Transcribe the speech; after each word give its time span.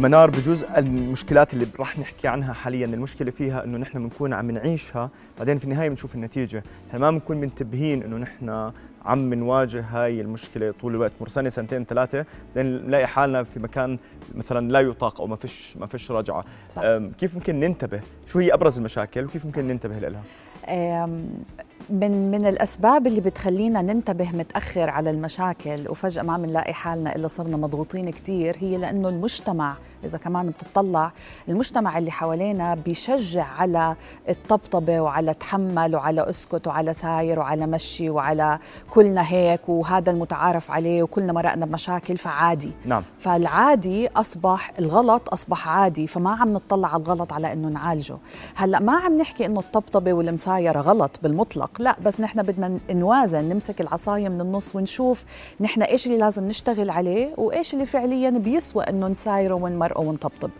منار 0.00 0.30
بجوز 0.30 0.64
المشكلات 0.64 1.54
اللي 1.54 1.66
راح 1.78 1.98
نحكي 1.98 2.28
عنها 2.28 2.52
حاليا. 2.52 2.86
المشكلة 2.86 3.30
فيها 3.30 3.64
إنه 3.64 3.78
نحن 3.78 3.98
بنكون 3.98 4.32
عم 4.32 4.50
نعيشها 4.50 5.10
بعدين 5.38 5.58
في 5.58 5.64
النهاية 5.64 5.88
بنشوف 5.88 6.14
النتيجة. 6.14 6.62
إحنا 6.88 6.98
ما 6.98 7.10
بنكون 7.10 7.36
منتبهين 7.36 8.02
إنه 8.02 8.16
نحن 8.16 8.72
عم 9.04 9.34
نواجه 9.34 9.84
هاي 9.90 10.20
المشكلة 10.20 10.74
طول 10.80 10.94
الوقت. 10.94 11.12
مر 11.20 11.28
سنه 11.28 11.48
سنتين 11.48 11.84
ثلاثة 11.84 12.24
لين 12.56 12.86
نلاقي 12.86 13.06
حالنا 13.06 13.42
في 13.42 13.60
مكان 13.60 13.98
مثلا 14.34 14.72
لا 14.72 14.80
يطاق 14.80 15.20
أو 15.20 15.26
ما 15.26 15.36
فيش 15.36 15.76
ما 15.76 15.86
فيش 15.86 16.10
رجعة. 16.10 16.44
صح. 16.68 16.82
كيف 17.18 17.34
ممكن 17.34 17.60
ننتبه؟ 17.60 18.00
شو 18.26 18.38
هي 18.38 18.54
أبرز 18.54 18.78
المشاكل؟ 18.78 19.24
وكيف 19.24 19.44
ممكن 19.44 19.68
ننتبه 19.68 19.98
لها؟ 19.98 20.22
من 21.90 22.30
من 22.30 22.46
الأسباب 22.46 23.06
اللي 23.06 23.20
بتخلينا 23.20 23.82
ننتبه 23.82 24.30
متأخر 24.32 24.90
على 24.90 25.10
المشاكل 25.10 25.88
وفجأة 25.88 26.22
ما 26.22 26.38
بنلاقي 26.38 26.74
حالنا 26.74 27.16
إلا 27.16 27.28
صرنا 27.28 27.56
مضغوطين 27.56 28.10
كثير 28.10 28.56
هي 28.58 28.76
لأنه 28.76 29.08
المجتمع 29.08 29.74
إذا 30.04 30.18
كمان 30.18 30.50
بتطلع 30.50 31.12
المجتمع 31.48 31.98
اللي 31.98 32.10
حوالينا 32.10 32.74
بيشجع 32.74 33.44
على 33.44 33.96
الطبطبة 34.28 35.00
وعلى 35.00 35.34
تحمل 35.34 35.96
وعلى 35.96 36.30
أسكت 36.30 36.66
وعلى 36.66 36.94
ساير 36.94 37.38
وعلى 37.38 37.66
مشي 37.66 38.10
وعلى 38.10 38.58
كلنا 38.90 39.22
هيك 39.26 39.68
وهذا 39.68 40.10
المتعارف 40.10 40.70
عليه 40.70 41.02
وكلنا 41.02 41.32
مرقنا 41.32 41.66
بمشاكل 41.66 42.16
فعادي. 42.16 42.72
نعم. 42.84 43.02
فالعادي 43.18 44.08
أصبح 44.08 44.72
الغلط 44.78 45.32
أصبح 45.32 45.68
عادي 45.68 46.06
فما 46.06 46.30
عم 46.30 46.52
نطلع 46.52 46.88
على 46.88 47.02
الغلط 47.02 47.32
على 47.32 47.52
إنه 47.52 47.68
نعالجه. 47.68 48.16
هلأ 48.54 48.80
ما 48.80 48.92
عم 48.92 49.18
نحكي 49.18 49.46
إنه 49.46 49.60
الطبطبة 49.60 50.12
والمسايرة 50.12 50.80
غلط 50.80 51.10
بالمطلق. 51.22 51.79
لا 51.80 51.96
بس 52.04 52.20
نحن 52.20 52.42
بدنا 52.42 52.78
نوازن 52.90 53.44
نمسك 53.44 53.80
العصاية 53.80 54.28
من 54.28 54.40
النص 54.40 54.76
ونشوف 54.76 55.24
نحن 55.60 55.82
إيش 55.82 56.06
اللي 56.06 56.18
لازم 56.18 56.48
نشتغل 56.48 56.90
عليه 56.90 57.30
وإيش 57.36 57.74
اللي 57.74 57.86
فعليا 57.86 58.30
بيسوى 58.30 58.84
إنه 58.84 59.08
نسايره 59.08 59.54
ونمرقه 59.54 60.00
ونطبطب. 60.00 60.50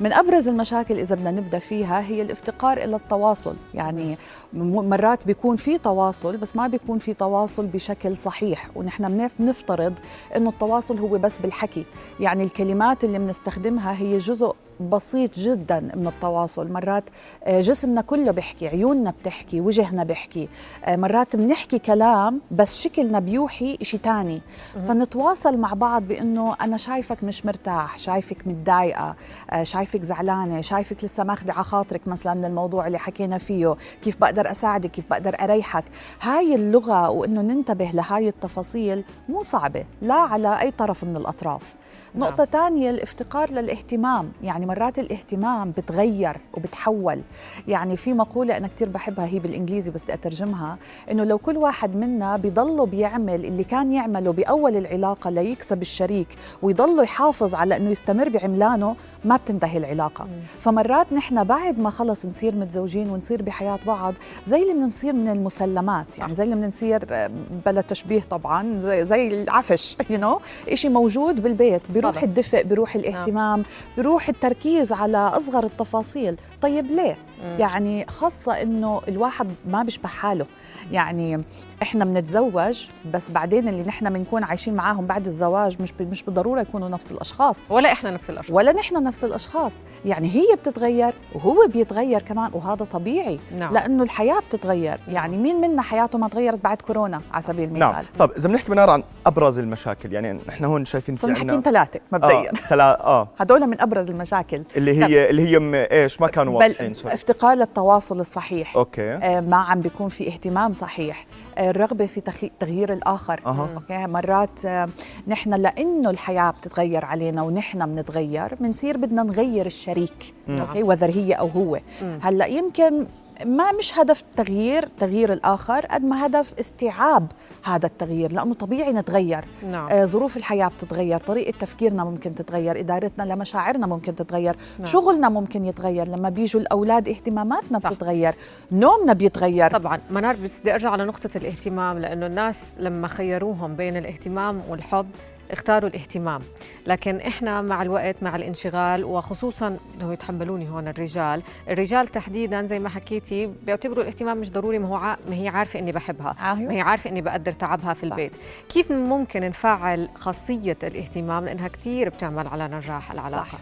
من 0.00 0.12
أبرز 0.12 0.48
المشاكل 0.48 0.98
إذا 0.98 1.14
بدنا 1.16 1.30
نبدأ 1.30 1.58
فيها 1.58 2.00
هي 2.00 2.22
الافتقار 2.22 2.78
إلى 2.78 2.96
التواصل. 2.96 3.54
يعني 3.74 4.18
مرات 4.54 5.26
بيكون 5.26 5.56
في 5.56 5.78
تواصل 5.78 6.36
بس 6.36 6.56
ما 6.56 6.66
بيكون 6.66 6.98
في 6.98 7.14
تواصل 7.14 7.66
بشكل 7.66 8.16
صحيح. 8.16 8.70
ونحن 8.76 9.08
بنف- 9.08 9.32
بنفترض 9.38 9.92
إنه 10.36 10.50
التواصل 10.50 10.98
هو 10.98 11.08
بس 11.08 11.38
بالحكي. 11.38 11.84
يعني 12.20 12.44
الكلمات 12.44 13.04
اللي 13.04 13.18
بنستخدمها 13.18 13.92
هي 13.98 14.18
جزء 14.18 14.54
بسيط 14.80 15.38
جدا 15.38 15.80
من 15.80 16.06
التواصل. 16.06 16.72
مرات 16.72 17.04
آه، 17.44 17.60
جسمنا 17.60 18.00
كله 18.00 18.30
بيحكي 18.30 18.68
عيوننا 18.68 19.10
بتحكي 19.10 19.60
وجهنا 19.60 20.04
بيحكي. 20.04 20.48
آه، 20.84 20.96
مرات 20.96 21.36
بنحكي 21.36 21.78
كلام 21.78 22.40
بس 22.50 22.80
شكلنا 22.80 23.18
بيوحي 23.18 23.78
شيء 23.82 24.00
تاني. 24.00 24.42
فنتواصل 24.88 25.58
مع 25.58 25.72
بعض 25.72 26.02
بإنه 26.02 26.54
أنا 26.60 26.76
شايفك 26.76 27.24
مش 27.24 27.46
مرتاح 27.46 27.98
شايفك 27.98 28.46
متضايقة 28.46 29.16
آه، 29.50 29.62
شايفك 29.62 30.02
زعلانة 30.02 30.60
شايفك 30.60 31.04
لسه 31.04 31.24
ماخذه 31.24 31.52
على 31.52 31.64
خاطرك 31.64 32.08
مثلا 32.08 32.34
من 32.34 32.44
الموضوع 32.44 32.86
اللي 32.86 32.98
حكينا 32.98 33.38
فيه. 33.38 33.76
كيف 34.02 34.16
بقدر 34.16 34.50
أساعدك؟ 34.50 34.90
كيف 34.90 35.04
بقدر 35.10 35.36
أريحك؟ 35.40 35.84
هاي 36.20 36.54
اللغة 36.54 37.10
وإنه 37.10 37.40
ننتبه 37.42 37.90
لهاي 37.94 38.28
التفاصيل 38.28 39.04
مو 39.28 39.42
صعبة 39.42 39.84
لا 40.02 40.14
على 40.14 40.60
أي 40.60 40.70
طرف 40.70 41.04
من 41.04 41.16
الأطراف. 41.16 41.74
نعم. 42.14 42.24
نقطة 42.28 42.44
تانية 42.44 42.90
الافتقار 42.90 43.50
للاهتمام. 43.50 44.32
يعني 44.42 44.65
مرات 44.66 44.98
الاهتمام 44.98 45.70
بتغير 45.70 46.36
وبتحول. 46.54 47.20
يعني 47.68 47.96
في 47.96 48.12
مقولة 48.12 48.56
أنا 48.56 48.68
كتير 48.68 48.88
بحبها 48.88 49.26
هي 49.26 49.38
بالإنجليزي 49.38 49.90
بس 49.90 50.10
أترجمها 50.10 50.78
إنه 51.10 51.24
لو 51.24 51.38
كل 51.38 51.56
واحد 51.56 51.96
منا 51.96 52.36
بيضله 52.36 52.86
بيعمل 52.86 53.44
اللي 53.44 53.64
كان 53.64 53.92
يعمله 53.92 54.32
بأول 54.32 54.76
العلاقة 54.76 55.30
ليكسب 55.30 55.82
الشريك 55.82 56.28
ويضله 56.62 57.02
يحافظ 57.02 57.54
على 57.54 57.76
إنه 57.76 57.90
يستمر 57.90 58.28
بعملانه 58.28 58.96
ما 59.24 59.36
بتنتهي 59.36 59.78
العلاقة. 59.78 60.28
فمرات 60.60 61.12
نحن 61.12 61.44
بعد 61.44 61.80
ما 61.80 61.90
خلص 61.90 62.26
نصير 62.26 62.54
متزوجين 62.54 63.10
ونصير 63.10 63.42
بحياة 63.42 63.78
بعض 63.86 64.14
زي 64.46 64.62
اللي 64.62 64.72
بنصير 64.72 65.12
من 65.12 65.28
المسلمات. 65.28 66.18
يعني 66.18 66.34
زي 66.34 66.44
اللي 66.44 66.54
بنصير 66.56 67.04
آه، 67.10 67.30
بلا 67.66 67.80
تشبيه 67.80 68.20
طبعا 68.20 68.78
زي, 68.78 69.04
زي 69.04 69.28
العفش 69.42 69.96
يو 70.10 70.18
نو 70.18 70.40
شيء 70.74 70.90
موجود 70.90 71.42
بالبيت. 71.42 71.90
بيروح 71.90 72.14
خلص. 72.14 72.24
الدفء 72.24 72.62
بيروح 72.62 72.94
الاهتمام 72.94 73.62
بيروح 73.96 74.28
التركيز 74.28 74.55
على 74.92 75.18
أصغر 75.18 75.64
التفاصيل. 75.64 76.36
طيب 76.62 76.86
ليه؟ 76.86 77.18
يعني 77.42 78.06
خاصة 78.06 78.62
إنه 78.62 79.00
الواحد 79.08 79.48
ما 79.68 79.82
بيشبه 79.82 80.08
حاله. 80.08 80.46
يعني 80.92 81.44
إحنا 81.82 82.04
بنتزوج 82.04 82.86
بس 83.14 83.30
بعدين 83.30 83.68
اللي 83.68 83.82
نحن 83.82 84.12
بنكون 84.12 84.44
عايشين 84.44 84.74
معاهم 84.74 85.06
بعد 85.06 85.26
الزواج 85.26 85.82
مش 85.82 85.94
مش 86.00 86.22
بالضرورة 86.22 86.60
يكونوا 86.60 86.88
نفس 86.88 87.12
الأشخاص. 87.12 87.72
ولا 87.72 87.92
إحنا 87.92 88.10
نفس 88.10 88.30
الأشخاص. 88.30 88.56
ولا 88.56 88.72
نحن 88.72 89.02
نفس 89.02 89.24
الأشخاص. 89.24 89.78
يعني 90.04 90.30
هي 90.34 90.56
بتتغير 90.56 91.14
وهو 91.34 91.66
بيتغير 91.66 92.22
كمان 92.22 92.50
وهذا 92.54 92.84
طبيعي. 92.84 93.38
نعم. 93.58 93.74
لأنه 93.74 94.02
الحياة 94.02 94.40
بتتغير. 94.40 95.00
يعني 95.08 95.36
مين 95.36 95.60
منا 95.60 95.82
حياته 95.82 96.18
ما 96.18 96.28
تغيرت 96.28 96.64
بعد 96.64 96.76
كورونا؟ 96.76 97.22
على 97.32 97.42
سبيل 97.42 97.64
المثال. 97.64 97.78
نعم 97.78 98.04
طب 98.18 98.30
إذا 98.36 98.48
بنحكي 98.48 98.70
منار 98.72 98.90
عن 98.90 99.02
أبرز 99.26 99.58
المشاكل 99.58 100.12
يعني 100.12 100.38
نحن 100.48 100.64
هون 100.64 100.84
شايفين 100.84 101.14
في 101.14 101.20
صرنا 101.20 101.34
حاكيين 101.34 101.62
ثلاثة 101.62 102.00
مبدئيا. 102.12 102.50
آه 102.50 102.68
ثلا 102.68 103.06
آه. 103.06 103.28
هدول 103.38 103.66
من 103.66 103.80
أبرز 103.80 104.10
المشاكل. 104.10 104.62
اللي 104.76 105.04
هي 105.04 105.30
اللي 105.30 105.48
هي 105.48 105.86
إيش؟ 105.92 106.20
ما 106.20 106.28
كانوا 106.28 106.58
واضحين 106.58 106.94
افتقار 107.30 107.60
التواصل 107.60 108.20
الصحيح. 108.20 108.76
أوكي. 108.76 109.12
آه، 109.14 109.40
ما 109.40 109.56
عم 109.56 109.80
بيكون 109.80 110.08
في 110.08 110.28
اهتمام 110.28 110.72
صحيح. 110.72 111.26
آه، 111.58 111.70
الرغبة 111.70 112.06
في 112.06 112.20
تغيير 112.60 112.92
الآخر. 112.92 113.40
أها. 113.46 113.68
أوكي 113.74 114.06
مرات 114.06 114.64
آه، 114.64 114.88
نحن 115.28 115.54
لأنه 115.54 116.10
الحياة 116.10 116.50
بتتغير 116.50 117.04
علينا 117.04 117.42
ونحن 117.42 117.86
بنتغير 117.86 118.54
بنصير 118.54 118.96
بدنا 118.96 119.22
نغير 119.22 119.66
الشريك. 119.66 120.34
أوكي 120.48 120.82
whether 120.82 121.10
هي 121.10 121.32
أو 121.32 121.46
هو. 121.46 121.80
هلأ 122.22 122.46
يمكن 122.46 123.06
ما 123.44 123.72
مش 123.72 123.98
هدف 123.98 124.24
تغيير 124.36 124.88
تغيير 125.00 125.32
الآخر 125.32 125.86
قد 125.86 126.04
ما 126.04 126.26
هدف 126.26 126.54
استيعاب 126.60 127.26
هذا 127.64 127.86
التغيير 127.86 128.32
لأنه 128.32 128.54
طبيعي 128.54 128.92
نتغير 128.92 129.44
نعم. 129.70 129.88
آه، 129.88 130.04
ظروف 130.04 130.36
الحياة 130.36 130.68
بتتغير 130.68 131.20
طريقة 131.20 131.58
تفكيرنا 131.58 132.04
ممكن 132.04 132.34
تتغير 132.34 132.80
إدارتنا 132.80 133.22
لمشاعرنا 133.22 133.86
ممكن 133.86 134.14
تتغير 134.14 134.56
نعم. 134.78 134.86
شغلنا 134.86 135.28
ممكن 135.28 135.64
يتغير 135.64 136.08
لما 136.08 136.28
بيجوا 136.28 136.60
الأولاد 136.60 137.08
اهتماماتنا 137.08 137.78
صح. 137.78 137.90
بتتغير 137.90 138.34
نومنا 138.72 139.12
بيتغير 139.12 139.70
طبعا 139.70 140.00
منار 140.10 140.36
بس 140.36 140.60
بدي 140.60 140.74
أرجع 140.74 140.90
على 140.90 141.04
نقطه 141.04 141.30
الاهتمام 141.36 141.98
لأنه 141.98 142.26
الناس 142.26 142.74
لما 142.78 143.08
خيروهم 143.08 143.76
بين 143.76 143.96
الاهتمام 143.96 144.62
والحب 144.68 145.06
اختاروا 145.50 145.90
الاهتمام 145.90 146.40
لكن 146.86 147.16
إحنا 147.16 147.62
مع 147.62 147.82
الوقت 147.82 148.22
مع 148.22 148.36
الانشغال 148.36 149.04
وخصوصا 149.04 149.76
لو 150.00 150.12
يتحملوني 150.12 150.70
هون 150.70 150.88
الرجال 150.88 151.42
الرجال 151.68 152.06
تحديدا 152.08 152.66
زي 152.66 152.78
ما 152.78 152.88
حكيتي 152.88 153.46
بيعتبروا 153.66 154.02
الاهتمام 154.02 154.38
مش 154.38 154.50
ضروري 154.50 154.78
ما 154.78 154.88
هو 154.88 154.94
ع... 154.96 155.16
ما 155.28 155.34
هي 155.34 155.48
عارفة 155.48 155.78
إني 155.78 155.92
بحبها 155.92 156.36
أيوة. 156.40 156.68
ما 156.68 156.74
هي 156.74 156.80
عارفة 156.80 157.10
إني 157.10 157.20
بقدر 157.20 157.52
تعبها 157.52 157.94
في 157.94 158.06
صح. 158.06 158.12
البيت 158.12 158.32
كيف 158.68 158.92
ممكن 158.92 159.40
نفعل 159.40 160.08
خاصية 160.14 160.76
الاهتمام 160.82 161.44
لأنها 161.44 161.68
كثير 161.68 162.08
بتعمل 162.08 162.46
على 162.46 162.68
نجاح 162.68 163.12
العلاقة 163.12 163.44
صح. 163.44 163.58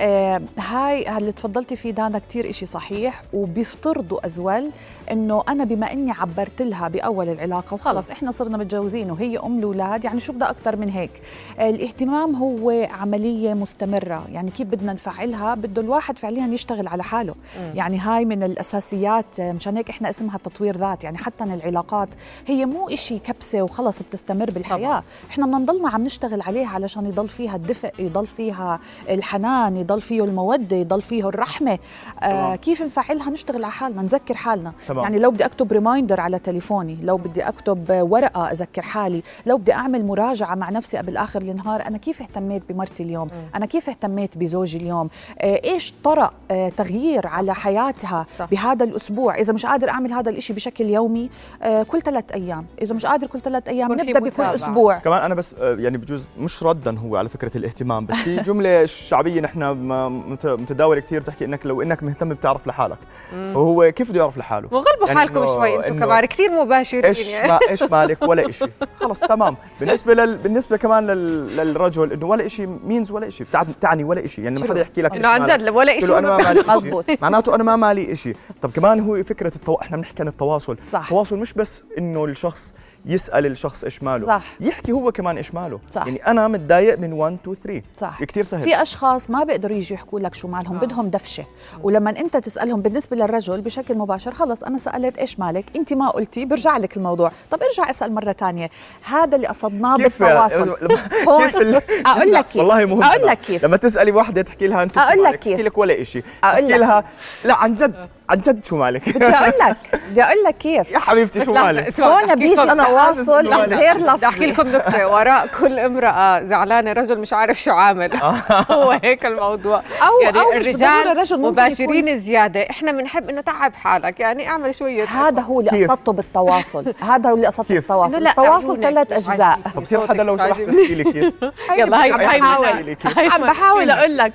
آه 0.00 0.40
هاي 0.58 1.16
اللي 1.18 1.32
تفضلتي 1.32 1.76
فيه 1.76 1.90
دانا 1.90 2.18
كتير 2.18 2.50
إشي 2.50 2.66
صحيح 2.66 3.22
وبيفترضوا 3.32 4.26
أزول 4.26 4.70
إنه 5.10 5.42
أنا 5.48 5.64
بما 5.64 5.92
إني 5.92 6.10
عبرت 6.10 6.62
لها 6.62 6.88
بأول 6.88 7.28
العلاقة 7.28 7.74
وخلص 7.74 8.10
إحنا 8.10 8.30
صرنا 8.32 8.58
متجوزين 8.58 9.10
وهي 9.10 9.38
أم 9.38 9.58
الأولاد 9.58 10.04
يعني 10.04 10.20
شو 10.20 10.32
بدها 10.32 10.50
أكتر 10.50 10.76
من 10.76 10.88
هيك؟ 10.88 11.10
آه 11.58 11.70
الاهتمام 11.70 12.34
هو 12.36 12.88
عملية 13.00 13.54
مستمرة 13.54 14.26
يعني 14.28 14.50
كيف 14.50 14.66
بدنا 14.68 14.92
نفعلها؟ 14.92 15.54
بده 15.54 15.82
الواحد 15.82 16.18
فعليا 16.18 16.46
يشتغل 16.46 16.88
على 16.88 17.02
حاله. 17.02 17.34
يعني 17.74 17.98
هاي 17.98 18.24
من 18.24 18.42
الأساسيات 18.42 19.40
آه، 19.40 19.52
مشان 19.52 19.76
هيك 19.76 19.90
إحنا 19.90 20.10
اسمها 20.10 20.38
تطوير 20.38 20.76
ذات 20.76 21.04
يعني 21.04 21.18
حتى 21.18 21.44
العلاقات 21.44 22.08
هي 22.46 22.66
مو 22.66 22.88
إشي 22.88 23.18
كبسة 23.18 23.62
وخلص 23.62 24.02
بتستمر 24.02 24.50
بالحياة. 24.50 24.78
طبعاً. 24.88 25.02
إحنا 25.30 25.46
بدنا 25.46 25.58
نضلنا 25.58 25.88
عم 25.90 26.04
نشتغل 26.04 26.42
عليها 26.42 26.68
علشان 26.68 27.06
يضل 27.06 27.28
فيها 27.28 27.56
الدفء 27.56 27.90
يضل 27.98 28.26
فيها 28.26 28.80
الحنان 29.08 29.76
يضل 29.90 30.00
فيه 30.00 30.24
المودة 30.24 30.76
يضل 30.76 31.02
فيه 31.02 31.28
الرحمة. 31.28 31.78
آه. 32.22 32.56
كيف 32.56 32.82
نفعلها 32.82 33.30
نشتغل 33.30 33.64
على 33.64 33.72
حالنا 33.72 34.02
نذكر 34.02 34.34
حالنا. 34.34 34.72
تمام. 34.88 35.02
يعني 35.04 35.18
لو 35.18 35.30
بدي 35.30 35.44
أكتب 35.44 35.72
ريمايندر 35.72 36.20
على 36.20 36.38
تليفوني 36.38 36.98
لو 37.02 37.16
بدي 37.16 37.42
أكتب 37.48 37.84
ورقة 38.10 38.52
أذكر 38.52 38.82
حالي 38.82 39.22
لو 39.46 39.56
بدي 39.58 39.72
أعمل 39.72 40.04
مراجعة 40.06 40.54
مع 40.54 40.70
نفسي 40.70 40.96
قبل 40.96 41.16
آخر 41.16 41.42
النهار 41.42 41.86
أنا 41.86 41.98
كيف 41.98 42.22
اهتميت 42.22 42.62
بمرتي 42.68 43.02
اليوم؟ 43.02 43.28
أنا 43.54 43.66
كيف 43.66 43.88
اهتميت 43.88 44.38
بزوجي 44.38 44.76
اليوم؟ 44.78 45.08
آه 45.38 45.60
إيش 45.64 45.94
طرأ 46.04 46.30
آه 46.50 46.68
تغيير 46.68 47.26
على 47.26 47.54
حياتها 47.54 48.26
صح. 48.38 48.44
بهذا 48.50 48.84
الأسبوع؟ 48.84 49.34
إذا 49.34 49.52
مش 49.52 49.66
قادر 49.66 49.90
أعمل 49.90 50.12
هذا 50.12 50.30
الإشي 50.30 50.52
بشكل 50.52 50.84
يومي 50.84 51.30
آه 51.62 51.82
كل 51.82 52.02
ثلاث 52.02 52.32
أيام. 52.32 52.66
إذا 52.82 52.94
مش 52.94 53.06
قادر 53.06 53.26
كل 53.26 53.40
ثلاث 53.40 53.68
في 53.68 53.82
نبدأ 53.82 54.20
بكل 54.20 54.26
متابعة. 54.26 54.54
أسبوع. 54.54 54.98
كمان 54.98 55.22
أنا 55.22 55.34
بس 55.34 55.54
آه، 55.60 55.74
يعني 55.78 55.98
بجوز 55.98 56.28
مش 56.38 56.62
ردا 56.62 56.98
هو 56.98 57.16
على 57.16 57.28
فكرة 57.28 57.56
الإهتمام 57.56 58.06
بس 58.06 58.14
في 58.16 58.36
جملة 58.36 58.84
شعبية 59.08 59.40
نحن 59.40 59.62
م- 59.64 59.76
متداول 59.82 60.98
كثير 60.98 61.20
بتحكي 61.20 61.44
إنك 61.44 61.66
لو 61.66 61.82
إنك 61.82 62.02
مهتم 62.02 62.28
بتعرف 62.28 62.66
لحالك. 62.66 62.98
وهو 63.34 63.92
كيف 63.92 64.10
بده 64.10 64.20
يعرف 64.20 64.38
لحاله؟ 64.38 64.68
وغلبوا 64.70 65.06
يعني 65.06 65.18
حالكم 65.18 65.46
شوي 65.46 65.86
أنتم 65.86 65.98
كمان 65.98 66.24
كثير 66.24 66.50
مباشرين 66.50 67.04
إيش 67.04 67.28
يعني. 67.28 67.48
ما 67.48 67.58
إيش 67.70 67.82
مالك؟ 67.92 68.22
ولا 68.22 68.50
شيء 68.50 68.70
خلص 68.96 69.20
تمام. 69.20 69.56
بالنسبة 69.80 70.14
لل... 70.14 70.36
بالنسبة 70.36 70.76
كمان 70.76 71.06
لل... 71.06 71.56
للرجل 71.56 72.12
إنه 72.12 72.26
ولا 72.26 72.48
شيء 72.48 72.78
means 72.84 73.10
ولا 73.10 73.30
شيء 73.30 73.46
بتعني 73.54 74.04
ولا 74.04 74.26
شيء 74.26 74.44
يعني 74.44 74.60
ما 74.60 74.68
حدا 74.68 74.80
يحكي 74.80 75.02
لك 75.02 75.16
انه 75.16 75.28
عن 75.28 75.42
جد 75.42 75.68
ولا 75.68 76.00
شيء. 76.00 76.76
مزبوط. 76.76 77.04
معناته 77.22 77.54
أنا 77.54 77.64
ما 77.64 77.76
مالي 77.76 78.16
شيء 78.16 78.36
طب 78.62 78.70
كمان 78.70 79.00
هو 79.00 79.24
فكرة 79.24 79.52
التو... 79.56 79.74
إحنا 79.74 79.96
بنحكي 79.96 80.22
عن 80.22 80.28
التواصل. 80.28 80.78
صح. 80.78 81.02
التواصل 81.02 81.36
مش 81.36 81.52
بس 81.52 81.84
إنه 81.98 82.24
الشخص 82.24 82.74
يسأل 83.06 83.46
الشخص 83.46 83.84
إيش 83.84 84.02
ماله 84.02 84.26
صح. 84.26 84.42
يحكي 84.60 84.92
هو 84.92 85.12
كمان 85.12 85.36
إيش 85.36 85.54
ماله 85.54 85.80
صح. 85.90 86.06
يعني 86.06 86.26
أنا 86.26 86.48
متضايق 86.48 86.98
من 86.98 87.12
1 87.12 87.36
2 87.42 87.56
3 87.64 87.82
صح 87.96 88.24
كثير 88.24 88.44
سهل 88.44 88.62
في 88.62 88.82
أشخاص 88.82 89.30
ما 89.30 89.44
بيقدروا 89.44 89.76
يجوا 89.76 89.94
يحكوا 89.96 90.20
لك 90.20 90.34
شو 90.34 90.48
مالهم 90.48 90.76
آه. 90.76 90.80
بدهم 90.80 91.08
دفشة 91.10 91.44
ولما 91.82 92.10
أنت 92.10 92.36
تسألهم 92.36 92.82
بالنسبة 92.82 93.16
للرجل 93.16 93.60
بشكل 93.60 93.98
مباشر 93.98 94.34
خلص 94.34 94.62
أنا 94.62 94.78
سألت 94.78 95.18
إيش 95.18 95.38
مالك 95.40 95.64
أنت 95.76 95.92
ما 95.92 96.08
قلتي 96.10 96.44
برجع 96.44 96.76
لك 96.76 96.96
الموضوع 96.96 97.32
طب 97.50 97.62
ارجع 97.62 97.90
اسأل 97.90 98.14
مرة 98.14 98.32
تانية 98.32 98.70
هذا 99.04 99.36
اللي 99.36 99.46
قصدناه 99.46 99.96
بالتواصل 99.96 100.76
كيف. 100.76 102.06
أقول 102.06 102.32
لك 102.32 102.48
كيف 102.52 102.56
والله 102.62 102.84
مهم 102.84 103.02
أقول. 103.02 103.26
لك 103.26 103.38
كيف 103.40 103.64
لما 103.64 103.76
تسألي 103.76 104.12
وحده 104.12 104.42
تحكي 104.42 104.66
لها 104.66 104.82
أنت 104.82 104.94
شو 104.94 105.00
أقول 105.00 105.24
لك؟ 105.24 105.38
كيف. 105.38 105.52
تحكي 105.52 105.62
لك 105.62 105.78
ولا 105.78 106.04
شيء 106.04 106.22
لك. 106.44 106.60
لها 106.76 107.04
لا 107.44 107.54
عن 107.54 107.74
جد 107.74 107.94
عن 108.30 108.38
جد 108.40 108.64
شو 108.64 108.76
مالك 108.76 109.08
بدي 109.08 109.24
أقول 109.26 109.52
لك 109.60 110.00
بدي 110.10 110.22
أقول 110.22 110.44
لك 110.46 110.58
كيف 110.58 110.90
يا 110.92 110.98
حبيبتي 110.98 111.44
شو 111.44 111.52
مالك 111.52 112.00
هون 112.00 112.34
بيجي 112.34 112.54
لكم- 112.54 112.80
مالك. 113.58 113.72
غير 113.78 113.98
بدي 114.16 114.26
أحكي 114.26 114.46
لفظي 114.46 114.46
لكم 114.46 114.68
نكتة. 114.68 115.08
وراء 115.08 115.46
كل 115.60 115.78
امرأة 115.78 116.42
زعلانة 116.42 116.92
رجل 116.92 117.18
مش 117.18 117.32
عارف 117.32 117.60
شو 117.62 117.70
عامل. 117.72 118.10
هو 118.70 118.90
هيك 119.02 119.26
الموضوع. 119.26 119.80
أو- 119.80 120.24
يعني 120.24 120.40
أو 120.40 120.52
الرجال 120.52 121.26
مباشرين 121.32 122.16
زيادة. 122.16 122.60
إحنا 122.70 122.92
بنحب 122.92 123.30
إنه 123.30 123.40
تعب 123.40 123.74
حالك. 123.74 124.20
يعني 124.20 124.48
اعمل 124.48 124.74
شوية 124.74 125.04
هذا 125.04 125.42
هو 125.42 125.60
اللي؟ 125.60 125.86
قصدته 125.86 126.12
بالتواصل. 126.12 126.94
هذا 127.00 127.30
هو 127.30 127.34
اللي 127.34 127.46
قصدته؟ 127.46 127.74
بالتواصل. 127.74 128.26
التواصل 128.26 128.80
ثلاث 128.80 129.12
أجزاء. 129.12 129.58
طب 129.74 129.80
بصير 129.82 129.98
صوتك 130.00 130.10
حدا 130.12 130.22
لو 130.22 130.36
سمحت 130.36 130.50
عاجبني. 130.50 130.82
تحكي 130.82 130.94
لي 130.94 131.04
كيف؟ 131.04 131.34
يلا 131.78 132.02
هاي 132.04 132.12
عم 132.12 132.20
هاي 132.20 132.40
بحاول. 132.40 132.96
عم 133.30 133.42
بحاول 133.42 133.90
أقول 133.90 134.16
لك. 134.18 134.32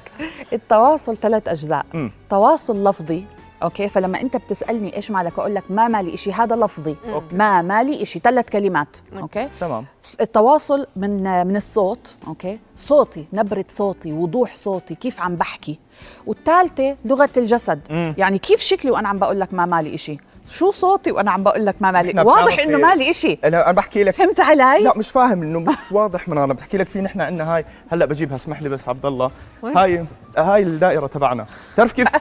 التواصل 0.54 1.18
ثلاث 1.18 1.48
أجزاء. 1.48 1.86
تواصل 2.30 2.84
لفظي 2.88 3.24
أوكي؟ 3.66 3.90
فلما 3.90 4.22
أنت 4.22 4.38
بتسألني 4.38 4.96
إيش 4.96 5.12
مالك 5.12 5.40
أقول 5.40 5.56
لك 5.56 5.72
ما 5.72 5.88
مالي 5.88 6.14
إشي 6.14 6.32
هذا 6.32 6.56
لفظي. 6.56 6.96
أوكي. 7.10 7.36
ما 7.36 7.62
مالي 7.62 8.02
إشي. 8.02 8.20
ثلاث 8.20 8.50
كلمات. 8.50 8.98
أوكي. 9.18 9.50
تمام. 9.60 9.86
التواصل 10.22 10.88
من 10.96 11.48
من 11.48 11.56
الصوت. 11.56 12.16
أوكي؟ 12.28 12.60
صوتي 12.76 13.26
نبرة 13.34 13.66
صوتي 13.70 14.12
وضوح 14.12 14.56
صوتي 14.56 14.96
كيف 14.96 15.22
عم 15.22 15.36
بحكي. 15.36 15.80
والثالثة 16.26 16.96
لغة 17.06 17.30
الجسد. 17.38 17.80
مم. 17.90 18.16
يعني 18.18 18.38
كيف 18.38 18.60
شكلي 18.60 18.92
وأنا 18.92 19.10
عم 19.10 19.20
بقول 19.20 19.40
لك 19.40 19.54
ما 19.54 19.66
مالي 19.66 19.96
إشي؟ 19.96 20.18
شو 20.48 20.72
صوتي 20.72 21.12
وأنا 21.12 21.32
عم 21.32 21.44
بقول 21.44 21.66
لك 21.66 21.76
ما 21.82 21.92
مالي؟ 21.92 22.22
واضح 22.22 22.60
إنه. 22.60 22.78
مالي 22.78 23.10
إشي. 23.10 23.40
أنا 23.44 23.64
أنا 23.64 23.72
بحكي 23.72 24.04
لك. 24.04 24.14
فهمت 24.14 24.40
علي؟ 24.40 24.84
لا 24.84 24.98
مش 24.98 25.10
فاهم 25.10 25.42
إنه 25.42 25.60
مش 25.60 25.76
واضح 25.92 26.30
من 26.30 26.38
أنا. 26.38 26.54
بحكي 26.54 26.78
لك 26.78 26.88
في 26.88 27.02
نحن 27.02 27.22
عندنا 27.22 27.56
هاي 27.56 27.66
هلأ 27.92 28.06
بجيبها 28.06 28.36
اسمح 28.36 28.62
لي 28.62 28.70
بس 28.70 28.90
عبد 28.90 29.06
الله؟ 29.06 29.32
هاي 29.64 30.06
هاي 30.38 30.64
الدائرة 30.64 31.08
تبعنا. 31.08 31.46
بتعرف 31.74 31.92
كيف؟ 31.92 32.08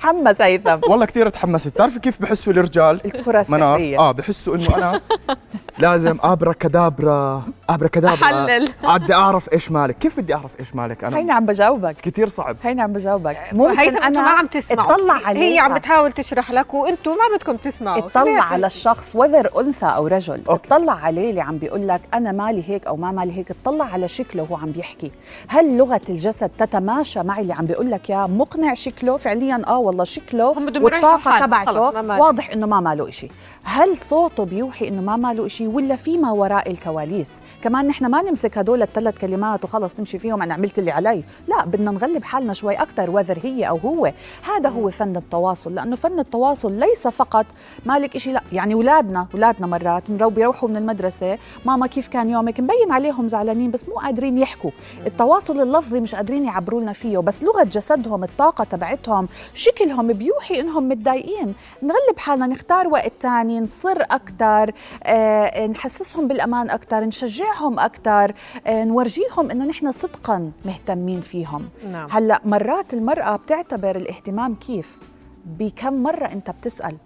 تحمس 0.00 0.40
هيثم 0.40 0.78
والله 0.88 1.06
كثير 1.06 1.28
تحمست. 1.28 1.68
بتعرفي 1.68 1.98
كيف 1.98 2.22
بحسوا 2.22 2.52
الرجال؟ 2.52 3.00
الكرة 3.04 3.46
منار. 3.48 3.76
السحريه 3.76 3.98
آه 3.98 4.12
بحسوا 4.12 4.56
إنه 4.56 4.76
أنا 4.76 5.00
لازم 5.78 6.18
ابرا 6.22 6.52
كدابرا 6.52 7.42
ابرا 7.68 7.88
كدابرا 7.88 8.24
أحلل. 8.24 8.68
بدي 8.84 9.14
أعرف 9.14 9.52
إيش 9.52 9.70
مالك. 9.70 9.98
كيف 9.98 10.20
بدي 10.20 10.34
أعرف 10.34 10.60
إيش 10.60 10.74
مالك 10.74 11.04
هيني 11.04 11.20
أنا 11.20 11.34
عم 11.34 11.46
بجاوبك. 11.46 11.94
كثير 11.94 12.28
صعب. 12.28 12.56
هيني 12.62 12.82
عم 12.82 12.92
بجاوبك. 12.92 13.36
ممكن 13.52 13.78
هيثم 13.78 13.96
أنا 13.96 14.22
ما 14.22 14.30
عم 14.30 14.46
تسمعوا. 14.46 14.94
اطلع 14.94 15.14
عليها 15.26 15.42
هي 15.42 15.58
عم 15.58 15.74
بتحاول 15.74 16.12
تشرح 16.12 16.50
لك 16.50 16.74
وأنتم 16.74 17.10
ما 17.10 17.36
بدكم 17.36 17.56
تسمعوا. 17.56 17.98
اطلع 17.98 18.42
على. 18.42 18.66
الشخص 18.66 19.16
وذر 19.16 19.60
أنثى 19.60 19.86
أو 19.86 20.06
رجل. 20.06 20.42
أوكي. 20.48 20.68
اطلع 20.68 20.92
عليه 20.92 21.30
اللي 21.30 21.40
عم 21.40 21.58
بيقول 21.58 21.88
لك 21.88 22.00
أنا 22.14 22.32
مالي 22.32 22.70
هيك 22.70 22.86
أو 22.86 22.96
ما 22.96 23.12
مالي 23.12 23.38
هيك. 23.38 23.50
اطلع 23.50 23.84
على 23.84 24.08
شكله 24.08 24.42
وهو 24.42 24.56
عم 24.56 24.70
بيحكي. 24.72 25.10
هل 25.48 25.76
لغة 25.76 26.00
الجسد 26.08 26.50
تتماشى 26.58 27.22
مع 27.22 27.38
اللي 27.38 27.52
عم 27.52 27.64
بيقول 27.64 27.90
لك 27.90 28.10
يا 28.10 28.26
مقنع 28.26 28.74
شكله؟ 28.74 29.16
فعليا 29.16 29.62
آه 29.66 29.78
والله 29.78 30.04
شكله 30.04 30.52
هم 30.52 30.66
بدهم 30.66 30.82
يريحوا 30.82 31.12
والطاقة 31.14 31.46
تبعته. 31.46 31.80
واضح 32.20 32.50
إنه 32.50 32.66
ما 32.66 32.80
ماله 32.80 33.08
إشي. 33.08 33.28
هل 33.64 33.96
صوته 33.96 34.44
بيوحي 34.44 34.88
إنه 34.88 35.02
ما 35.02 35.16
ماله 35.16 35.46
إشي 35.64 35.72
ولا 35.72 35.96
في 35.96 36.18
ما 36.18 36.30
وراء 36.30 36.70
الكواليس. 36.70 37.42
كمان 37.62 37.86
نحن 37.86 38.06
ما 38.06 38.22
نمسك 38.22 38.58
هدول 38.58 38.82
الثلاث 38.82 39.18
كلمات 39.18 39.64
وخلص 39.64 39.98
نمشي 39.98 40.18
فيهم 40.18 40.42
أنا 40.42 40.54
عملت 40.54 40.78
اللي 40.78 40.90
علي. 40.90 41.24
لا 41.48 41.64
بدنا 41.64 41.90
نغلب 41.90 42.24
حالنا 42.24 42.52
شوي 42.52 42.74
أكثر 42.74 43.10
وذر 43.10 43.38
هي 43.42 43.68
أو 43.68 43.76
هو. 43.76 44.12
هذا 44.42 44.68
هو 44.68 44.90
فن 44.90 45.16
التواصل 45.16 45.74
لأنه 45.74 45.96
فن 45.96 46.18
التواصل 46.18 46.72
ليس 46.72 47.08
فقط 47.08 47.46
مالك 47.86 48.16
إشي 48.16 48.32
لا 48.32 48.42
يعني 48.52 48.74
أولادنا 48.74 49.26
أولادنا 49.34 49.66
مرات 49.66 50.10
بيروحوا 50.10 50.68
من 50.68 50.76
المدرسة 50.76 51.38
ماما 51.64 51.86
كيف 51.86 52.08
كان 52.08 52.30
يومك؟ 52.30 52.60
مبين 52.60 52.92
عليهم 52.92 53.28
زعلانين 53.28 53.70
بس 53.70 53.88
مو 53.88 53.94
قادرين 53.94 54.38
يحكوا. 54.38 54.70
التواصل 55.06 55.60
اللفظي 55.60 56.00
مش 56.00 56.14
قادرين 56.14 56.44
يعبروا 56.44 56.80
لنا 56.80 56.92
فيه 56.92 57.18
بس 57.18 57.42
لغة 57.42 57.62
جسدهم 57.62 58.24
الطاقة 58.24 58.64
تبعتهم 58.64 59.28
شكلهم 59.54 60.12
بيوحي 60.12 60.60
إنهم 60.60 60.88
متضايقين. 60.88 61.54
نغلب 61.82 62.18
حالنا 62.18 62.46
نختار 62.46 62.88
وقت 62.88 63.12
تاني 63.20 63.60
نصر 63.60 64.00
أكثر 64.00 64.72
آه، 65.04 65.53
نحسسهم 65.58 66.28
بالأمان 66.28 66.70
أكثر 66.70 67.04
نشجعهم 67.04 67.78
أكثر 67.78 68.32
آه، 68.66 68.84
نورجيهم 68.84 69.50
إنه 69.50 69.64
نحن 69.64 69.92
صدقا 69.92 70.52
مهتمين 70.64 71.20
فيهم. 71.20 71.68
نعم. 71.92 72.08
هلأ 72.10 72.40
مرات 72.44 72.94
المرأة 72.94 73.36
بتعتبر 73.36 73.96
الاهتمام 73.96 74.54
كيف؟ 74.54 74.98
بكم 75.46 76.02
مرة 76.02 76.24
أنت 76.26 76.50
بتسأل؟ 76.50 76.96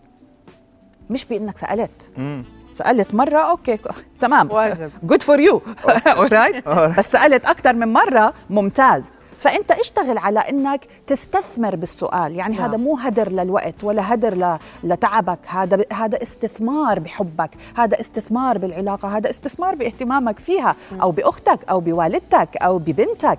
مش 1.10 1.24
بإنك 1.24 1.58
سألت. 1.58 2.10
مم. 2.16 2.44
سألت 2.74 3.14
مرة 3.14 3.38
أوكي 3.50 3.78
تمام. 4.20 4.50
واجب. 4.50 4.90
good 5.02 5.22
for 5.22 5.40
you 5.40 5.62
alright 6.06 6.68
بس 6.68 7.12
سألت 7.12 7.46
أكثر 7.46 7.74
من 7.74 7.92
مرة 7.92 8.34
ممتاز. 8.50 9.12
فأنت 9.38 9.70
اشتغل 9.70 10.18
على 10.18 10.40
إنك 10.40 10.86
تستثمر 11.06 11.76
بالسؤال. 11.76 12.36
يعني 12.36 12.56
نعم. 12.56 12.64
هذا 12.64 12.76
مو 12.76 12.96
هدر 12.96 13.32
للوقت 13.32 13.84
ولا 13.84 14.14
هدر. 14.14 14.58
لتعبك. 14.84 15.38
هذا 15.46 15.76
ب... 15.76 15.92
هذا 15.92 16.22
استثمار 16.22 16.98
بحبك. 16.98 17.50
هذا 17.76 18.00
استثمار 18.00 18.58
بالعلاقة. 18.58 19.16
هذا 19.16 19.30
استثمار 19.30 19.74
باهتمامك 19.74 20.38
فيها 20.38 20.76
أو 21.02 21.10
بأختك 21.10 21.68
أو 21.70 21.80
بوالدتك 21.80 22.56
أو 22.56 22.78
ببنتك. 22.78 23.38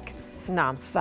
نعم. 0.49 0.75
ف 0.75 0.97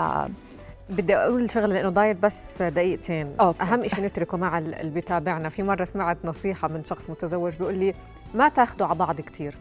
بدي 0.91 1.17
أقول 1.17 1.50
شغلة 1.50 1.75
لأنه 1.75 1.88
ضايل 1.88 2.14
بس 2.14 2.62
دقيقتين. 2.62 3.35
أوكي. 3.40 3.62
أهم 3.62 3.88
شيء 3.88 4.05
نتركه 4.05 4.37
مع 4.37 4.59
ال- 4.59 4.75
اللي 4.75 4.90
بيتابعنا. 4.90 5.49
في 5.49 5.62
مرة 5.62 5.85
سمعت 5.85 6.19
نصيحة 6.25 6.69
من 6.69 6.85
شخص 6.85 7.11
متزوج 7.11 7.57
بيقول 7.57 7.78
لي 7.78 7.95
ما 8.35 8.49
تاخذوا 8.49 8.87
على 8.87 8.99
بعض 8.99 9.21
كثير 9.21 9.57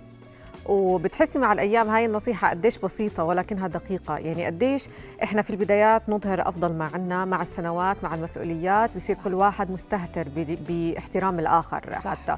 وبتحسي 0.67 1.39
مع 1.39 1.53
الأيام 1.53 1.89
هاي 1.89 2.05
النصيحة 2.05 2.50
قديش 2.50 2.77
بسيطة 2.77 3.24
ولكنها 3.24 3.67
دقيقة 3.67 4.17
يعني 4.17 4.45
قديش 4.45 4.89
إحنا 5.24 5.41
في 5.41 5.50
البدايات 5.50 6.09
نظهر 6.09 6.50
أفضل 6.50 6.74
ما 6.74 6.89
عنا 6.93 7.25
مع 7.25 7.41
السنوات 7.41 8.03
مع 8.03 8.15
المسؤوليات 8.15 8.89
بصير 8.95 9.15
كل 9.24 9.33
واحد 9.33 9.71
مستهتر 9.71 10.27
بإحترام 10.69 11.39
الآخر 11.39 12.00
صح. 12.00 12.09
حتى 12.12 12.38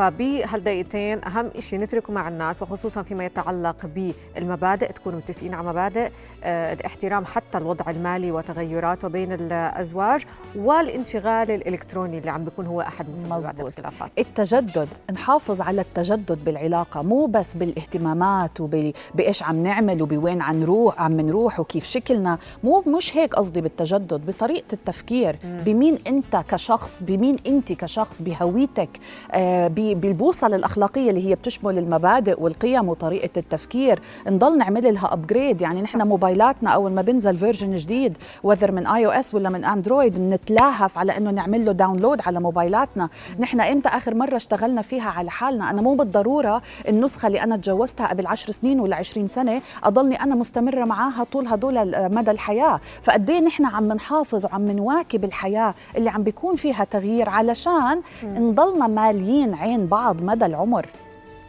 فبهالدقيقتين 0.00 1.24
أهم 1.24 1.50
شيء 1.58 1.78
نتركه 1.80 2.12
مع 2.12 2.28
الناس 2.28 2.62
وخصوصا 2.62 3.02
فيما 3.02 3.24
يتعلق 3.24 3.76
بالمبادئ 3.86 4.92
تكونوا 4.92 5.18
متفقين 5.18 5.54
على 5.54 5.68
مبادئ 5.68 6.10
آه، 6.44 6.72
الاحترام 6.72 7.24
حتى 7.24 7.58
الوضع 7.58 7.90
المالي 7.90 8.30
وتغيراته 8.32 9.08
بين 9.08 9.32
الأزواج 9.32 10.24
والانشغال 10.56 11.50
الإلكتروني 11.50 12.18
اللي 12.18 12.30
عم 12.30 12.44
بيكون 12.44 12.66
هو 12.66 12.80
أحد 12.80 13.06
مسببات. 13.10 13.60
الخلافات 13.60 14.10
التجدد 14.18 14.88
نحافظ 15.12 15.60
على 15.60 15.80
التجدد 15.80 16.44
بالعلاقة 16.44 17.02
مو 17.02 17.26
بس 17.26 17.54
بالاهتمامات 17.54 18.60
وبإيش 18.60 19.42
عم 19.42 19.62
نعمل 19.62 20.02
وبوين 20.02 20.42
عم 20.42 20.60
نروح 20.60 21.00
عم 21.00 21.20
نروح 21.20 21.60
وكيف 21.60 21.84
شكلنا. 21.84 22.38
مو 22.64 22.84
مش 22.86 23.16
هيك 23.16 23.34
قصدي 23.34 23.60
بالتجدد 23.60 24.26
بطريقة 24.26 24.72
التفكير. 24.72 25.38
بمين 25.44 25.98
أنت 26.06 26.36
كشخص 26.48 27.02
بمين 27.02 27.36
أنت 27.46 27.72
كشخص 27.72 28.22
بهويتك 28.22 28.90
آه 29.32 29.68
ب- 29.94 30.00
بالبوصلة 30.00 30.56
الأخلاقية 30.56 31.10
اللي 31.10 31.28
هي 31.30 31.34
بتشمل 31.34 31.78
المبادئ 31.78 32.42
والقيم 32.42 32.88
وطريقة 32.88 33.30
التفكير. 33.36 34.00
نضل 34.26 34.58
نعمل 34.58 34.94
لها 34.94 35.12
upgrade 35.12 35.62
يعني 35.62 35.82
نحن 35.82 36.02
موبايلاتنا 36.02 36.70
أول 36.70 36.92
ما 36.92 37.02
بنزل 37.02 37.36
version 37.36 37.76
جديد 37.76 38.18
whether 38.42 38.72
من 38.72 38.86
iOS 38.86 39.34
ولا 39.34 39.48
من 39.48 39.64
اندرويد 39.64 40.18
بنتلاهف 40.18 40.98
على 40.98 41.16
إنه 41.16 41.30
نعمل 41.30 41.64
له 41.64 41.72
download 41.72 42.20
على 42.26 42.40
موبايلاتنا. 42.40 43.08
نحن 43.38 43.60
إمتى 43.60 43.88
آخر 43.88 44.14
مرة 44.14 44.36
اشتغلنا 44.36 44.82
فيها 44.82 45.10
على 45.10 45.30
حالنا؟ 45.30 45.70
أنا 45.70 45.82
مو 45.82 45.94
بالضرورة 45.94 46.62
النسخة 46.88 47.26
اللي 47.26 47.42
أنا 47.42 47.56
تجوزتها 47.56 48.06
قبل 48.06 48.26
عشر 48.26 48.52
سنين 48.52 48.80
ولا 48.80 48.96
عشرين 48.96 49.26
سنة 49.26 49.62
أضلني 49.84 50.22
أنا 50.22 50.34
مستمرة 50.34 50.84
معاها 50.84 51.24
طول 51.32 51.46
هدول 51.46 51.74
مدى 52.14 52.30
الحياة. 52.30 52.80
فقد 53.02 53.30
إيه 53.30 53.40
نحن 53.40 53.64
عم 53.64 53.92
نحافظ 53.92 54.44
وعم 54.44 54.70
نواكب 54.70 55.24
الحياة 55.24 55.74
اللي 55.96 56.10
عم 56.10 56.22
بيكون 56.22 56.56
فيها 56.56 56.84
تغيير؟ 56.84 57.28
علشان 57.28 58.00
نضلنا 58.24 58.86
ماليين 58.86 59.54
عين 59.54 59.69
بعض 59.78 60.22
مدى 60.22 60.46
العمر. 60.46 60.86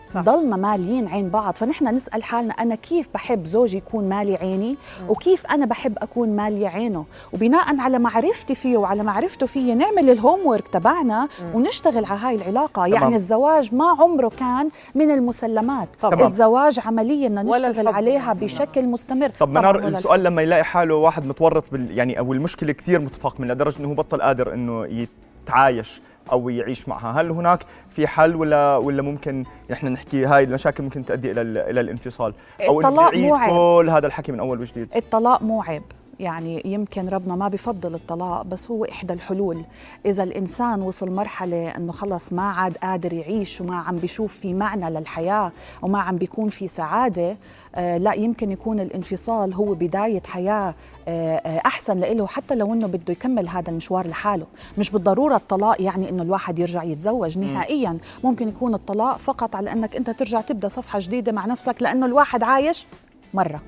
صح. 0.08 0.22
ضلنا 0.22 0.56
ماليين 0.56 1.08
عين 1.08 1.30
بعض. 1.30 1.54
فنحن 1.54 1.88
نسأل 1.88 2.24
حالنا 2.24 2.54
أنا 2.54 2.76
كيف 2.76 3.10
بحب 3.14 3.46
زوجي 3.46 3.78
يكون 3.78 4.10
مالي 4.10 4.36
عيني؟ 4.36 4.76
وكيف 5.10 5.46
أنا 5.46 5.66
بحب 5.66 5.98
أكون 5.98 6.36
مالي 6.36 6.68
عينه؟ 6.68 7.06
وبناء 7.34 7.80
على 7.80 8.00
معرفتي 8.00 8.56
فيه 8.56 8.78
وعلى 8.78 9.04
معرفته 9.04 9.46
فيه 9.46 9.74
نعمل 9.74 10.10
الهوم 10.10 10.40
ورك 10.46 10.68
تبعنا 10.68 11.28
ونشتغل 11.54 12.06
على 12.06 12.20
هاي 12.20 12.36
العلاقة. 12.36 12.88
تمام. 12.88 12.94
يعني 12.94 13.16
الزواج 13.16 13.76
ما 13.76 13.96
عمره 14.00 14.32
كان 14.40 14.70
من 14.96 15.12
المسلمات. 15.12 15.90
طبعا. 16.02 16.28
الزواج 16.28 16.80
عمليه 16.86 17.28
بدنا 17.28 17.44
نشتغل 17.44 17.88
عليها 17.88 18.34
بشكل 18.34 18.86
مستمر. 18.86 19.30
طب 19.40 19.50
منار 19.50 19.88
السؤال 19.88 20.24
لما 20.24 20.42
يلاقي 20.42 20.64
حاله 20.64 20.96
واحد 20.96 21.26
متورط 21.26 21.64
بال 21.72 21.98
يعني 21.98 22.20
أو 22.20 22.34
المشكلة 22.34 22.72
كثير 22.72 23.00
متفاق 23.00 23.36
إنه 23.40 23.90
هو 23.90 23.94
بطل 23.94 24.22
قادر 24.22 24.54
إنه 24.54 25.08
يتعايش. 25.48 26.02
أو 26.32 26.50
يعيش 26.50 26.90
معها. 26.90 27.22
هل 27.22 27.32
هناك 27.32 27.66
في 27.90 28.08
حل 28.08 28.36
ولا 28.36 28.78
ولا 28.78 29.02
ممكن 29.02 29.44
نحن 29.70 29.88
نحكي 29.88 30.26
هاي 30.26 30.44
المشاكل 30.44 30.84
ممكن 30.84 31.06
تؤدي 31.06 31.32
إلى 31.32 31.42
إلى 31.42 31.82
الانفصال؟ 31.82 32.34
أو 32.68 32.82
انه 32.82 33.02
يعيد 33.02 33.50
كل 33.50 33.90
هذا 33.90 34.08
الحكي 34.08 34.32
من 34.32 34.40
أول 34.40 34.60
وجديد. 34.60 34.96
الطلاق 34.96 35.44
مو 35.44 35.62
عيب. 35.62 35.84
يعني 36.22 36.62
يمكن 36.66 37.10
ربنا 37.10 37.36
ما 37.36 37.48
بفضل 37.48 37.96
الطلاق 37.96 38.42
بس 38.42 38.72
هو 38.72 38.86
إحدى 38.86 39.14
الحلول. 39.14 39.62
إذا 40.06 40.24
الإنسان 40.24 40.82
وصل 40.82 41.12
مرحلة 41.12 41.70
أنه 41.70 41.92
خلص 41.92 42.34
ما 42.34 42.44
عاد 42.44 42.78
قادر 42.78 43.14
يعيش 43.14 43.62
وما 43.62 43.76
عم 43.76 43.98
بيشوف 43.98 44.38
في 44.38 44.54
معنى 44.54 44.90
للحياة 44.90 45.52
وما 45.82 46.00
عم 46.00 46.18
بيكون 46.18 46.50
في 46.50 46.68
سعادة 46.68 47.38
آه 47.76 47.98
لا 47.98 48.14
يمكن 48.14 48.52
يكون 48.52 48.80
الانفصال 48.80 49.54
هو 49.54 49.74
بداية 49.74 50.22
حياة 50.28 50.76
آه, 51.08 51.36
آه، 51.36 51.62
أحسن 51.66 52.00
له 52.00 52.28
حتى 52.28 52.56
لو 52.56 52.74
أنه 52.74 52.88
بده 52.88 53.14
يكمل 53.14 53.50
هذا 53.50 53.70
المشوار 53.70 54.08
لحاله. 54.08 54.46
مش 54.78 54.90
بالضرورة 54.90 55.36
الطلاق 55.36 55.82
يعني 55.82 56.10
أنه 56.10 56.24
الواحد 56.24 56.60
يرجع 56.60 56.84
يتزوج 56.84 57.38
نهائيا. 57.38 57.98
ممكن 58.24 58.48
يكون 58.48 58.74
الطلاق 58.74 59.18
فقط 59.18 59.56
على 59.56 59.72
أنك 59.72 59.96
أنت 59.96 60.10
ترجع 60.10 60.42
تبدأ 60.42 60.68
صفحة 60.68 61.00
جديدة 61.02 61.32
مع 61.32 61.46
نفسك 61.46 61.82
لأنه 61.82 62.06
الواحد 62.06 62.44
عايش 62.44 62.88
مرة. 63.34 63.62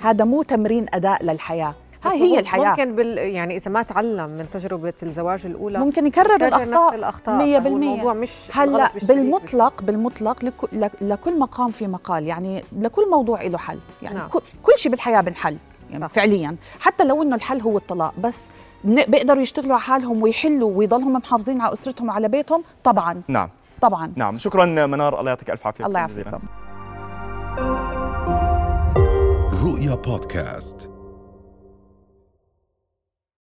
هذا 0.00 0.24
مو 0.24 0.42
تمرين 0.42 0.86
أداء 0.94 1.24
للحياة. 1.24 1.74
هاي 2.12 2.22
هي 2.22 2.38
الحياة. 2.40 2.70
ممكن 2.70 2.96
بال 2.96 3.18
يعني 3.18 3.56
إذا 3.56 3.70
ما 3.70 3.82
تعلم 3.82 4.30
من 4.30 4.46
تجربة 4.52 4.92
الزواج 5.02 5.46
الأولى 5.46 5.78
ممكن 5.78 6.06
يكرر 6.06 6.34
الاخطاء 6.34 6.86
نفس 6.86 6.94
الأخطاء 6.94 7.38
100% 7.38 7.66
الموضوع 7.66 8.14
مش 8.14 8.50
هلأ 8.52 8.90
بالمطلق 9.02 9.82
بالمطلق 9.82 10.44
لكل 11.00 11.38
مقام 11.38 11.70
في 11.70 11.86
مقال. 11.86 12.26
يعني 12.26 12.64
لكل 12.72 13.10
موضوع 13.10 13.42
له 13.42 13.58
حل. 13.58 13.78
يعني 14.02 14.16
نعم. 14.16 14.28
كل 14.62 14.72
شيء 14.76 14.92
بالحياة 14.92 15.20
بنحل 15.20 15.58
يعني 15.90 16.04
صح. 16.04 16.12
فعليا. 16.12 16.56
حتى 16.80 17.04
لو 17.04 17.22
إنه 17.22 17.36
الحل 17.36 17.60
هو 17.60 17.78
الطلاق 17.78 18.14
بس 18.18 18.50
بيقدروا 18.84 19.42
يشتغلوا 19.42 19.72
على 19.72 19.80
حالهم 19.80 20.22
ويحلوا 20.22 20.70
ويضلهم 20.74 21.12
محافظين 21.12 21.60
على 21.60 21.72
أسرتهم 21.72 22.08
وعلى 22.08 22.28
بيتهم؟ 22.28 22.62
طبعا. 22.84 23.22
نعم. 23.28 23.48
طبعا. 23.80 24.12
نعم. 24.16 24.38
شكرا 24.38 24.64
منار. 24.86 25.20
الله 25.20 25.30
يعطيك 25.30 25.50
ألف 25.50 25.66
عافية. 25.66 25.86
الله 25.86 26.00
يعافيكم. 26.00 26.38
رؤيا 29.64 29.94
بودكاست. 29.94 30.95